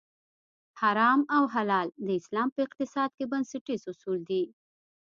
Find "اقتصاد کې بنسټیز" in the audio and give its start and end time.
2.67-3.81